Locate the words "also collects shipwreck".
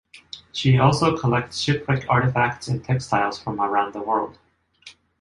0.79-2.07